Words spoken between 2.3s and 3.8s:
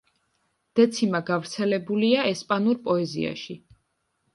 ესპანურ პოეზიაში.